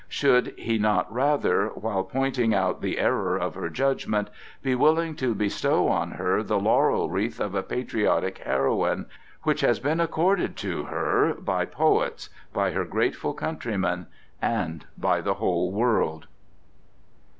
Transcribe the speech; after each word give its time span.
Should 0.07 0.55
he 0.57 0.79
not 0.79 1.13
rather, 1.13 1.67
while 1.75 2.03
pointing 2.03 2.55
out 2.55 2.81
the 2.81 2.97
error 2.97 3.37
of 3.37 3.53
her 3.53 3.69
judgment, 3.69 4.31
be 4.63 4.73
willing 4.73 5.15
to 5.17 5.35
bestow 5.35 5.87
on 5.89 6.09
her 6.13 6.41
the 6.41 6.59
laurel 6.59 7.11
wreath 7.11 7.39
of 7.39 7.53
a 7.53 7.61
patriotic 7.61 8.39
heroine, 8.39 9.05
which 9.43 9.61
has 9.61 9.79
been 9.79 9.99
accorded 9.99 10.57
to 10.57 10.85
her 10.85 11.35
by 11.35 11.65
poets, 11.65 12.31
by 12.51 12.71
her 12.71 12.83
grateful 12.83 13.35
countrymen, 13.35 14.07
and 14.41 14.87
by 14.97 15.21
the 15.21 15.35
whole 15.35 15.71
world? 15.71 16.25